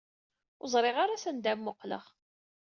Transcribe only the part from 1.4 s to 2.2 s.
ara mmuqqleɣ.